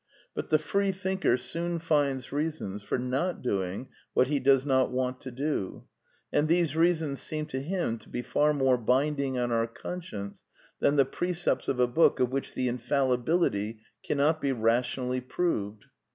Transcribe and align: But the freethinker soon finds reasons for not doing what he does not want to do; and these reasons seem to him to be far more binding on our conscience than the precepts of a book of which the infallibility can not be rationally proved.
But 0.33 0.49
the 0.49 0.57
freethinker 0.57 1.37
soon 1.37 1.77
finds 1.77 2.31
reasons 2.31 2.81
for 2.81 2.97
not 2.97 3.43
doing 3.43 3.89
what 4.15 4.29
he 4.29 4.39
does 4.39 4.65
not 4.65 4.89
want 4.89 5.21
to 5.21 5.29
do; 5.29 5.83
and 6.33 6.47
these 6.47 6.75
reasons 6.75 7.21
seem 7.21 7.45
to 7.45 7.61
him 7.61 7.99
to 7.99 8.09
be 8.09 8.23
far 8.23 8.51
more 8.51 8.79
binding 8.79 9.37
on 9.37 9.51
our 9.51 9.67
conscience 9.67 10.43
than 10.79 10.95
the 10.95 11.05
precepts 11.05 11.67
of 11.67 11.79
a 11.79 11.85
book 11.85 12.19
of 12.19 12.31
which 12.31 12.55
the 12.55 12.67
infallibility 12.67 13.79
can 14.01 14.17
not 14.17 14.41
be 14.41 14.51
rationally 14.51 15.21
proved. 15.21 15.85